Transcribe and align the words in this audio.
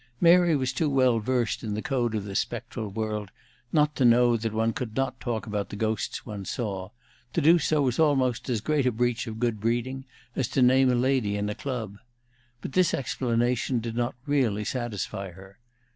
Mary 0.19 0.55
was 0.55 0.73
too 0.73 0.89
well 0.89 1.19
versed 1.19 1.63
in 1.63 1.75
the 1.75 1.81
code 1.83 2.15
of 2.15 2.23
the 2.23 2.33
spectral 2.35 2.87
world 2.89 3.29
not 3.71 3.95
to 3.95 4.03
know 4.03 4.35
that 4.35 4.51
one 4.51 4.73
could 4.73 4.95
not 4.95 5.19
talk 5.19 5.45
about 5.45 5.69
the 5.69 5.75
ghosts 5.75 6.25
one 6.25 6.43
saw: 6.43 6.89
to 7.33 7.39
do 7.39 7.59
so 7.59 7.83
was 7.83 7.99
almost 7.99 8.49
as 8.49 8.61
great 8.61 8.87
a 8.87 8.91
breach 8.91 9.27
of 9.27 9.39
good 9.39 9.59
breeding 9.59 10.05
as 10.35 10.47
to 10.47 10.63
name 10.63 10.89
a 10.89 10.95
lady 10.95 11.37
in 11.37 11.47
a 11.51 11.53
club. 11.53 11.99
But 12.61 12.73
this 12.73 12.95
explanation 12.95 13.79
did 13.79 13.95
not 13.95 14.15
really 14.25 14.63
satisfy 14.63 15.33
her. 15.33 15.59